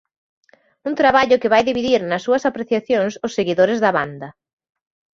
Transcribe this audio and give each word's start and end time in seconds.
Un 0.89 0.93
traballo 1.01 1.39
que 1.41 1.51
vai 1.53 1.63
dividir 1.69 2.01
nas 2.03 2.23
súas 2.25 2.43
apreciacións 2.49 3.13
os 3.25 3.35
seguidores 3.37 3.81
da 3.83 3.91
banda. 3.97 4.29